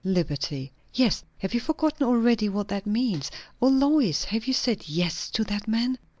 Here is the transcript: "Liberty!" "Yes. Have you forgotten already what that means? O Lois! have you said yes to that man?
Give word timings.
"Liberty!" 0.03 0.71
"Yes. 0.95 1.23
Have 1.37 1.53
you 1.53 1.59
forgotten 1.59 2.07
already 2.07 2.49
what 2.49 2.69
that 2.69 2.87
means? 2.87 3.29
O 3.61 3.67
Lois! 3.67 4.23
have 4.23 4.47
you 4.47 4.53
said 4.53 4.89
yes 4.89 5.29
to 5.29 5.43
that 5.43 5.67
man? 5.67 5.95